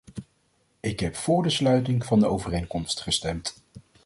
Ik 0.79 0.99
heb 0.99 1.15
vóór 1.15 1.43
de 1.43 1.49
sluiting 1.49 2.05
van 2.05 2.19
de 2.19 2.25
overeenkomst 2.27 3.01
gestemd. 3.01 3.53